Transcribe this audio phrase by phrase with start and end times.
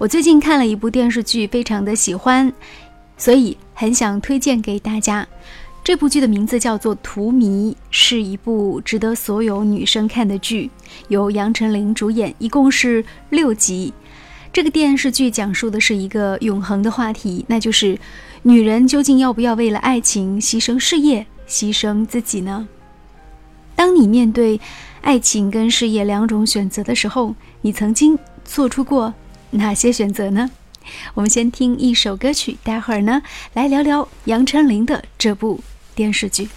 [0.00, 2.50] 我最近看了一部电视剧，非常的喜欢，
[3.18, 5.28] 所以很想推荐给大家。
[5.84, 10.70] 这部剧的名字叫做《荼蘼》，是一部值得所有女生看的剧，
[11.08, 13.92] 由杨丞琳主演，一共是六集。
[14.50, 17.98] 这个电视剧讲述的是一个永恒的话题，那就是
[18.44, 22.66] 女人究竟要不要为了爱情牺牲事业、牺牲自己呢？
[23.76, 24.58] 当你面对
[25.02, 29.12] 爱情跟事业两种选择的时候，你曾经做出过？
[29.50, 30.50] 哪些选择呢？
[31.14, 33.22] 我们先听一首歌曲，待会儿呢
[33.52, 35.60] 来聊聊杨丞琳的这部
[35.94, 36.48] 电视剧。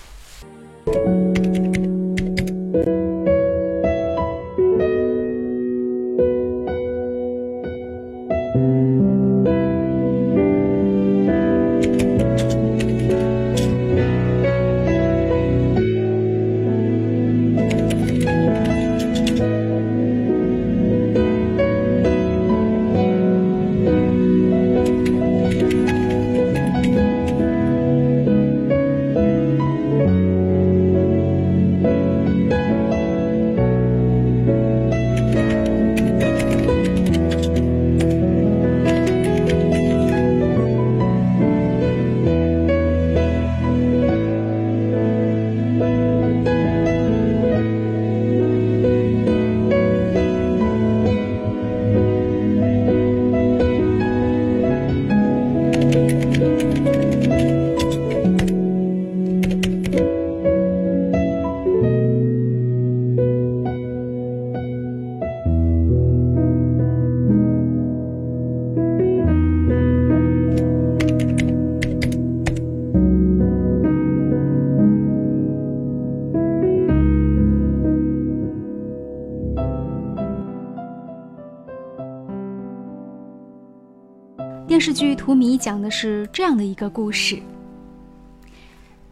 [84.74, 87.38] 电视剧《荼蘼》讲的是这样的一个故事。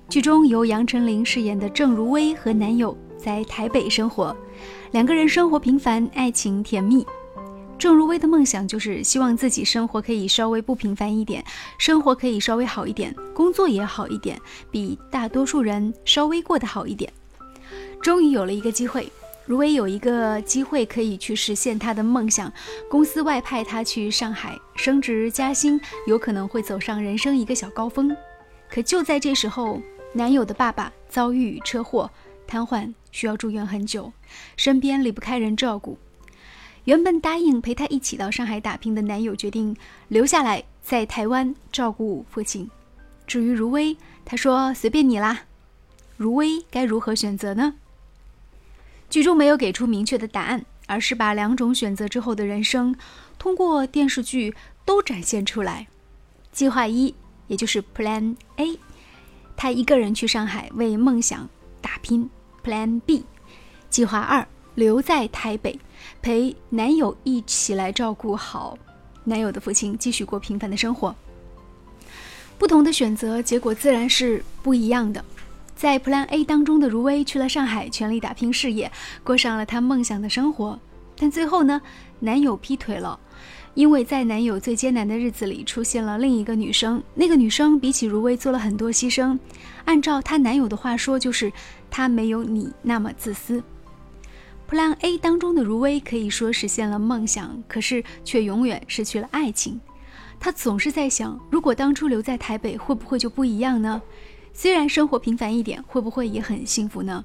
[0.10, 4.36] 剧中由杨丞琳饰演的郑如薇和男友在台北生活，
[4.90, 7.06] 两个人生活平凡，爱情甜蜜。
[7.78, 11.46] 郑如薇的梦想就是希望自己生活可以稍微不平凡一点，
[11.78, 14.42] 生活可以稍微好一点，工作也好一点，
[14.72, 17.14] 比大多数人稍微过得好一点。
[18.02, 19.08] 终于有了一个机会。
[19.52, 22.50] 如薇有一个机会可以去实现她的梦想，
[22.90, 28.16] 公司外派她去上海升职加薪，有可能会走上人生一个小高峰。
[28.70, 29.82] 可就在这时候，
[30.14, 32.10] 男友的爸爸遭遇车祸
[32.48, 34.14] 瘫痪，需要住院很久，
[34.56, 35.98] 身边离不开人照顾。
[36.86, 39.76] 原本答应陪她一起到上海打拼的男友决定
[40.08, 42.72] 留下来在台湾照顾父亲。
[43.28, 45.42] 至于如薇，他说随便你啦。
[46.16, 47.74] 如薇该如何选择呢？
[49.12, 52.96] 剧中没有给出明确的答案，而是把两种选择之后的人生，
[53.38, 54.56] 通过电视剧
[54.86, 55.86] 都展现出来。
[56.54, 57.14] 计划一，
[57.48, 58.80] 也就是 Plan A，
[59.58, 61.50] 他一个人去上海为梦想
[61.82, 62.30] 打拼
[62.64, 63.26] ；Plan B，
[63.90, 65.78] 计划二，留在台北
[66.22, 68.80] 陪男友一起来照顾好
[69.26, 71.14] 男友的父亲，继续过平凡的生活。
[72.58, 75.26] 不同的选择，结果自然是不一样的。
[75.82, 78.92] 在 Plan A 当中的如薇去了上海，全力打拼事业，
[79.24, 80.80] 过上了她梦想的生活。
[81.18, 81.82] 但最后呢，
[82.20, 83.20] 男友劈腿了，
[83.74, 87.02] 因为在男友最艰难的日子里出现了另一个女生。
[87.16, 89.40] 那个女生比起如薇做了很多牺牲，
[89.86, 91.52] 按照她男友的话说，就是
[91.90, 93.64] 她没有你那么自私。
[94.70, 99.82] Plan A 当中的如薇可以说实现了梦想，可是却永远失去了爱情。
[100.40, 104.00] 她总是在想，如果当初留在台北，会不会就不一样呢？
[104.54, 107.24] 虽然生活平凡一点，会不会也很幸福呢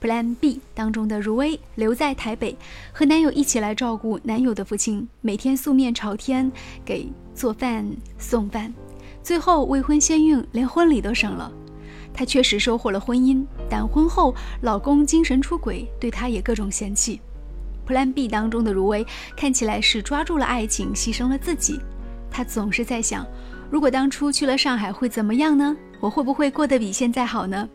[0.00, 2.56] ？Plan B 当中的如薇留在台北，
[2.92, 6.50] 和男友一起来照顾男友的父亲，每天素面朝天
[6.84, 7.88] 给做饭
[8.18, 8.72] 送饭，
[9.22, 11.52] 最后未婚先孕，连婚礼都省了。
[12.14, 17.20] 她确实收获了婚姻，但婚后老公精神出轨，对她也各种嫌弃。
[17.86, 19.04] Plan B 当中的如薇
[19.36, 21.80] 看起来是抓住了爱情，牺牲了自己。
[22.30, 23.26] 她总是在想，
[23.70, 25.76] 如果当初去了上海会怎么样呢？
[26.02, 27.68] 我会不会过得比现在好呢？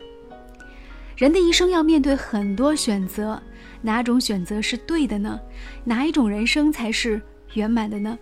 [1.16, 3.42] 人的一生要面对很多选择，
[3.80, 5.40] 哪种选择是对的呢？
[5.84, 7.22] 哪一种人生才是
[7.54, 8.18] 圆满的呢？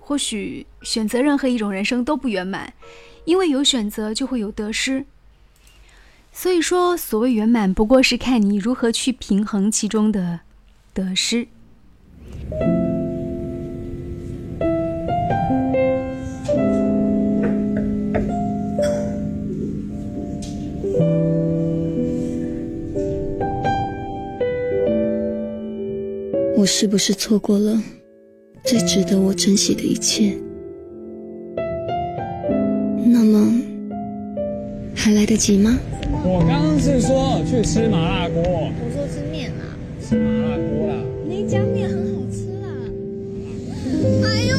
[0.00, 2.74] 或许选择任何一种人生都不圆满，
[3.24, 5.06] 因为有选择就会有得失。
[6.32, 10.40] 所以说，所谓圆满，不过是看你如何去平衡其中的
[10.92, 11.46] 得失。
[26.58, 27.80] 我是不是错过了
[28.64, 30.36] 最值得我珍惜的一切。
[33.06, 33.62] 那么，
[34.92, 35.78] 还来得及吗？
[36.24, 39.66] 我刚刚是说去吃麻辣锅，我说吃面啦，
[40.02, 40.96] 吃麻辣锅啦。
[41.28, 42.66] 那家面很好吃啦。
[44.24, 44.58] 哎呦，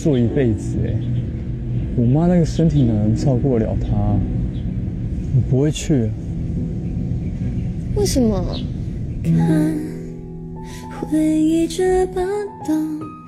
[0.00, 0.94] 能坐轮椅坐一辈子哎，
[1.96, 3.88] 我妈那个身体哪能照顾得了她？
[5.36, 6.08] 我不会去。
[7.96, 8.56] 为什么？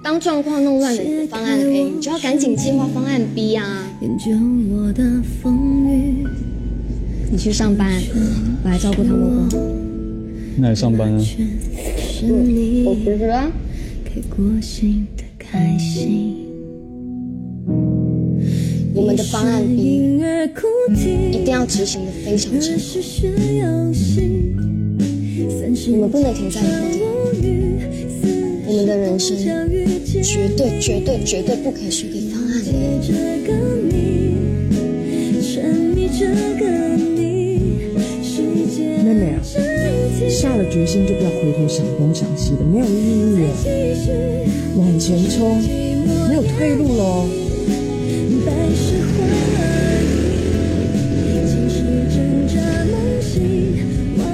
[0.02, 3.86] 当状况弄乱了你的方案 A，你就要赶紧计划方案 B 啊！
[4.00, 4.18] 你
[7.38, 7.90] 去上班，
[8.64, 9.58] 我来照顾他伯伯。
[10.56, 11.18] 那来上班啊？
[12.24, 13.50] 我辞职啊。
[18.94, 20.18] 我们的方案 B
[21.30, 22.72] 一定要执行的非常成功。
[25.94, 26.70] 我们不能停在原
[27.40, 27.46] 地，
[28.66, 29.36] 我们的人生
[30.22, 32.72] 绝对、绝对、绝对不可以输给方案 A。
[39.04, 39.42] 妹妹啊，
[40.28, 43.48] 下了决心就不要回头想东想西的，没有意义了。
[44.76, 45.60] 往前冲，
[46.28, 47.26] 没有退路喽。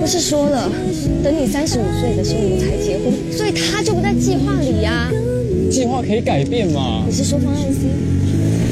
[0.09, 0.71] 是说了，
[1.23, 5.13] 等你三十五岁的时候我们才结婚，所以他就不在计划里呀、
[5.71, 7.13] 计划可以改变嘛你？
[7.13, 7.91] 是说方案 C？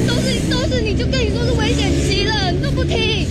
[0.07, 3.27] 都是都是，你就跟你说是危险期了，你都不听。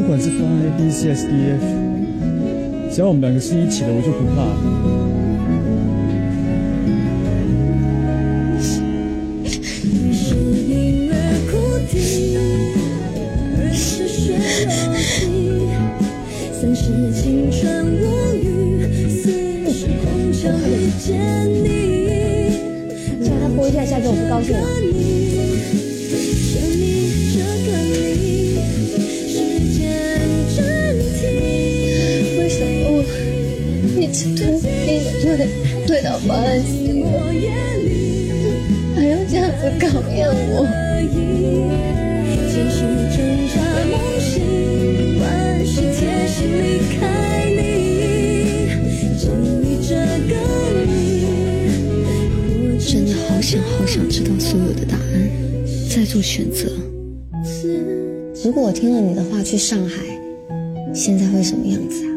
[0.00, 1.62] 不管是方案 A、B、C、S、D、F，
[2.90, 5.03] 只要我们两个是一起的，我就不怕。
[23.22, 24.60] 叫他播一下下就我不高兴了。
[32.36, 32.92] 为什么我
[34.00, 34.66] 一直推推
[35.22, 35.48] 推
[35.86, 37.04] 推到方案 C 了，
[38.96, 40.83] 还要这样子考验我？
[56.34, 56.68] 选择。
[58.44, 60.02] 如果我听了你的话去上海，
[60.92, 62.13] 现在会什么样子啊？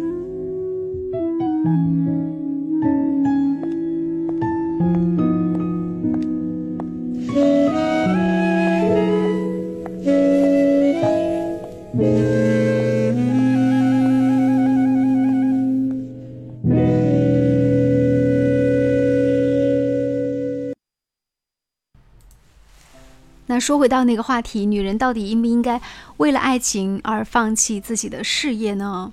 [23.59, 25.81] 说回到那个话题，女人到底应不应该
[26.17, 29.11] 为了爱情而放弃自己的事业呢？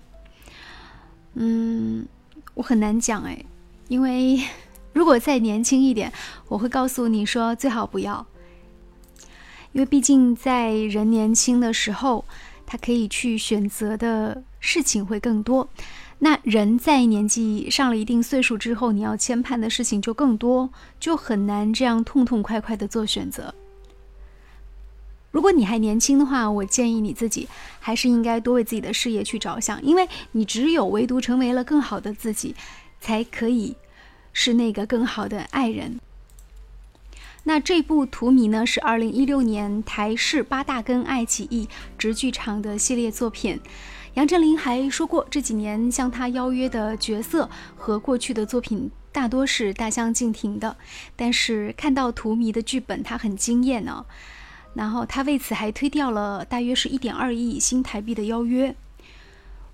[1.35, 2.07] 嗯，
[2.55, 3.45] 我很难讲哎，
[3.89, 4.41] 因为
[4.93, 6.13] 如果再年轻一点，
[6.49, 8.27] 我会告诉你说最好不要，
[9.73, 12.25] 因为毕竟在人年轻的时候，
[12.65, 15.69] 他可以去选择的事情会更多。
[16.21, 20.71] 那人在年纪上了一定岁数之后，你要牵绊的事情就更多，
[21.01, 23.53] 就很难这样痛痛快快的做选择。
[25.35, 27.49] 如果你还年轻的话，我建议你自己
[27.81, 32.55] 还是应该多为自己的事业去着想，因为你只有唯独成为了更好的自己，
[33.01, 33.75] 才可以
[34.33, 35.99] 是那个更好的爱人。
[37.43, 43.61] 那这部《荼蘼》呢，是二零一六年台视八大根爱奇艺直剧场的系列作品。
[44.15, 50.77] 杨丞琳还说过，这几年向他邀约的角色和过去的作品大多是大相径庭的，
[51.17, 54.07] 但是看到《荼蘼》的剧本，他很惊艳呢、
[54.75, 58.75] 然后他为此还推掉了大约是一点二亿新台币的邀约。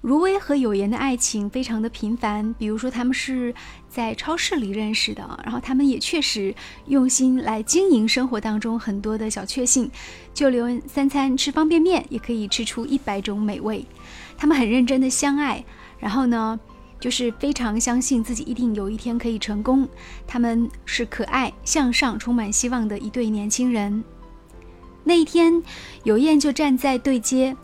[0.02, 3.54] 如薇和有言的爱情非常的平凡，比如说他们是
[3.86, 6.54] 在超市里认识的，然后他们也确实
[6.86, 9.90] 用心来经营生活当中很多的小确幸，
[10.32, 13.84] 就连三餐吃方便面也可以吃出一百种美味。
[14.38, 15.62] 他们很认真的相爱，
[15.98, 16.58] 然后呢，
[16.98, 19.86] 就是非常相信自己一定有一天可以成功。
[20.26, 24.02] 他们是可爱、向上、充满希望的一对年轻人。
[25.10, 25.60] 那一天，
[26.04, 27.56] 有燕就站在对街，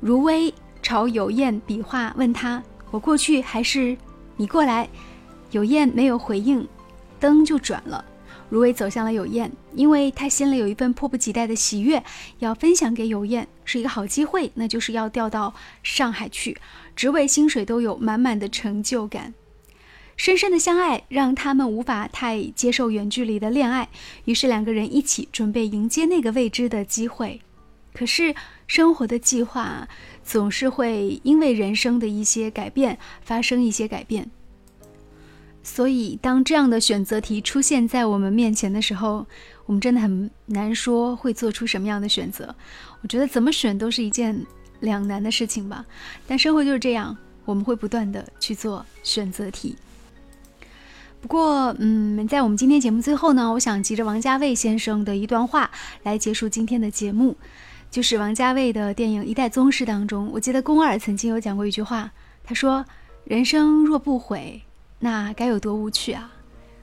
[0.00, 2.60] 如薇朝有燕比划，问他
[2.90, 3.96] ：“我过去还是
[4.36, 4.88] 你过来？”
[5.52, 6.66] 有燕没有回应，
[7.20, 8.04] 灯就转了。
[8.48, 12.02] 如薇走向了有燕，因为他心里有一份迫不及待的喜悦
[12.40, 16.58] 要分享给有燕，是一个好机会，那就是要调到上海去，
[16.96, 19.32] 职位、薪水都有，满满的成就感。
[20.16, 23.88] 深深的相爱让他们无法太接受远距离的恋爱，
[24.24, 27.40] 于是两个人一起准备迎接那个未知的机会。
[27.92, 28.34] 可是
[28.66, 29.86] 生活的计划
[30.24, 34.30] 总是会因为人生的一些改变发生一些改变。
[35.64, 39.26] 所以，当这样的选择题出现在我们面前的时候，
[39.66, 42.54] 我们真的很难说会做出什么样的选择。
[43.00, 44.44] 我觉得怎么选都是一件
[44.80, 45.84] 两难的事情吧。
[46.26, 49.76] 但生活就是这样，我们会不断的去做选择题。
[51.22, 55.70] 不过，嗯，在我们今天节目最后呢，我想记着王家卫先生的一段话
[56.02, 57.36] 来结束今天的节目，
[57.92, 62.10] 就是王家卫的电影《一代宗师》当中，我记得宫二曾经有讲过一句话，
[62.42, 62.84] 他说
[63.24, 64.60] ：“人生若不悔。”
[64.98, 66.30] 那该有多无趣啊！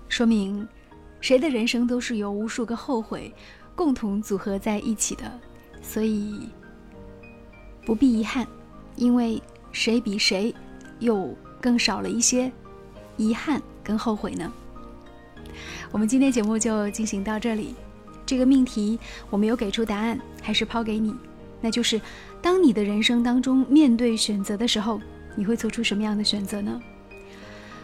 [0.08, 0.66] 说明，
[1.20, 3.34] 谁的人生都是由无数个后悔
[3.76, 5.24] 共同组合在一起的，
[5.82, 6.50] 所以
[7.86, 8.48] 不必遗憾，
[8.96, 9.42] 因为
[9.74, 10.56] 谁比谁
[11.00, 12.50] 又更少了一些
[13.18, 14.54] 遗憾跟后悔呢？
[15.92, 17.74] 我们今天节目就进行到这里。
[18.24, 19.00] 这个命题
[19.32, 21.16] 我没有给出答案，还是抛给你，
[21.60, 22.00] 那就是：
[22.40, 25.02] 当你的人生当中面对选择的时候，
[25.36, 26.80] 你会做出什么样的选择呢？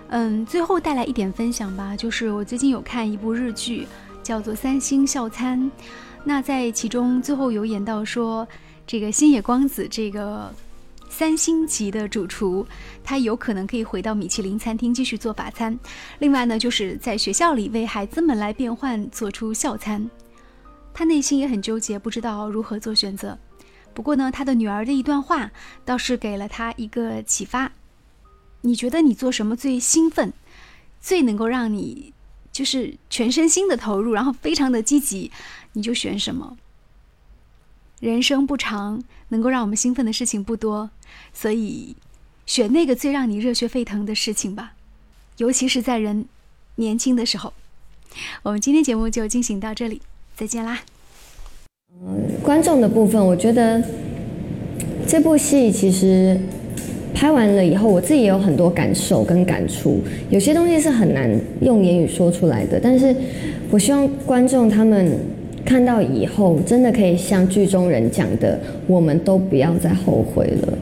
[0.09, 3.88] 嗯，最后带来一点分享吧，就是我最近有看一部日剧，
[4.21, 5.59] 叫做《三星校餐》。
[6.24, 8.47] 那在其中最后有演到说，
[8.85, 10.53] 这个星野光子这个
[11.09, 12.65] 三星级的主厨，
[13.03, 15.77] 他有可能可以回到米其林餐厅继续做法餐。
[16.19, 20.09] 另外呢，就是在学校里为孩子们来变换做出校餐。
[20.93, 23.38] 他内心也很纠结，不知道如何做选择。
[23.93, 25.51] 不过呢，他的女儿的一段话
[25.85, 27.71] 倒是给了他一个启发。
[28.62, 30.33] 你觉得你做什么最兴奋，
[31.00, 32.13] 最能够让你
[32.51, 35.31] 就是全身心的投入，然后非常的积极，
[35.74, 36.57] 你就选什么。
[38.05, 40.91] 人生不长，能够让我们兴奋的事情不多，
[41.33, 41.95] 所以
[42.45, 44.74] 选那个最让你热血沸腾的事情吧，
[45.38, 46.25] 尤其是在人
[46.75, 47.51] 年轻的时候。
[48.43, 50.03] 我们今天节目就进行到这里，
[50.35, 50.81] 再见啦。
[51.93, 53.83] 嗯，观众的部分，我觉得
[55.07, 56.39] 这部戏其实。
[57.17, 61.31] 拍完了以后，我自己也有很多感受跟感触，有些东西是很难
[61.62, 62.77] 用言语说出来的。
[62.77, 63.15] 但是，
[63.71, 65.17] 我希望观众他们
[65.65, 68.57] 看到以后，真的可以像剧中人讲的，
[68.88, 70.74] 我们都不要再后悔了。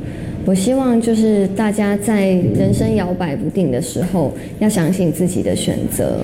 [0.46, 6.18] 我希望就是大家在人生摇摆不定的时候，要相信自己的选择。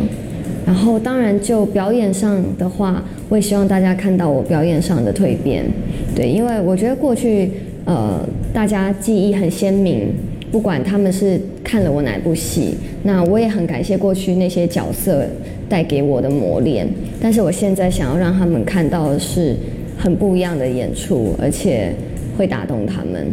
[0.65, 5.65] 然后，当然就表演上的话，我也希望大家看到我表演上的蜕变。
[6.13, 7.49] 对，因为我觉得过去。
[7.85, 8.19] 呃，
[8.53, 10.13] 大家记忆很鲜明，
[10.51, 12.73] 不管他们是看了我哪部戏，
[13.03, 15.23] 那我也很感谢过去那些角色
[15.69, 16.87] 带给我的磨练。
[17.21, 19.55] 但是我现在想要让他们看到的是
[19.95, 21.93] 很不一样的演出，而且
[22.35, 23.27] 会打动他们。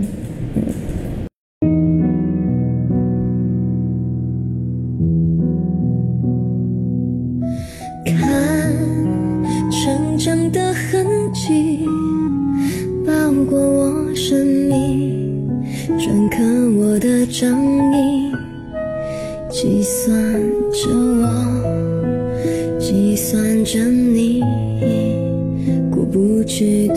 [0.54, 0.62] 嗯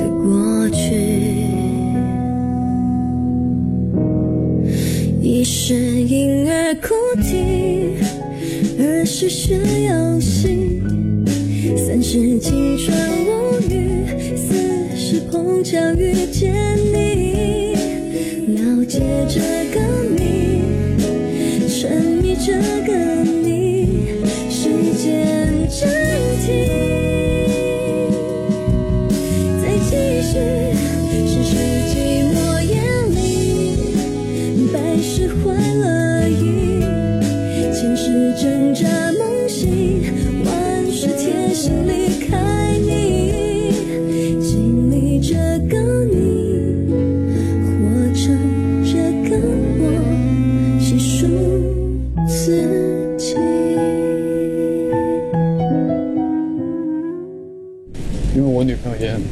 [0.10, 0.96] 过去。
[5.22, 7.96] 一是婴儿哭啼，
[8.80, 10.82] 二是学游戏，
[11.78, 14.70] 三是青春无语，四。
[15.12, 16.54] 是碰巧遇见
[16.94, 17.74] 你，
[18.54, 19.40] 了解这
[19.74, 19.82] 个
[20.16, 20.62] 你，
[21.68, 21.90] 沉
[22.22, 22.54] 迷这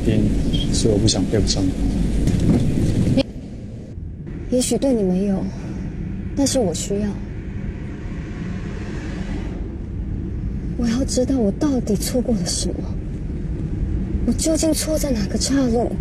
[0.05, 0.19] 边，
[0.73, 1.63] 所以我不想配不上。
[3.15, 3.25] 你，
[4.51, 5.43] 也许对你没有，
[6.35, 7.09] 但是我需要。
[10.77, 12.75] 我要知道我到底错过了什么，
[14.27, 15.91] 我究竟错在哪个岔路？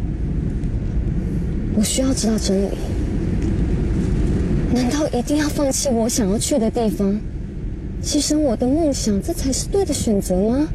[1.75, 2.69] 我需要知道真理。
[4.75, 7.19] 难道一定要放弃我想要去的地方，
[8.03, 10.69] 牺牲我的梦想，这才是对的选择吗？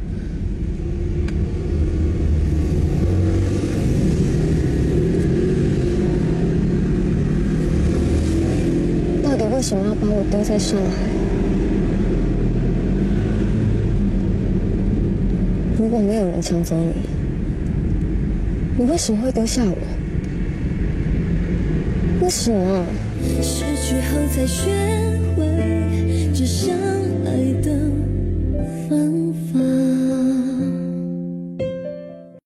[9.71, 10.85] 想要把我丢在上海？
[15.79, 16.91] 如果没有人抢走你，
[18.77, 19.77] 你为什么会丢下我？
[22.21, 22.85] 为什么？
[23.41, 24.71] 失去后才学
[25.37, 25.45] 会，
[26.33, 26.75] 只想
[27.25, 27.31] 爱
[27.63, 28.00] 的。